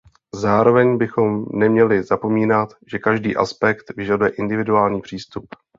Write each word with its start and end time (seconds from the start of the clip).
Zároveň 0.35 0.97
bychom 0.97 1.45
neměli 1.53 2.03
zapomínat, 2.03 2.73
že 2.87 2.99
každý 2.99 3.35
aspekt 3.35 3.95
vyžaduje 3.95 4.29
individuální 4.29 5.01
přístup. 5.01 5.45